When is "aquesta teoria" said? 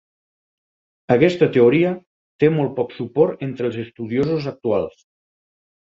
1.15-1.93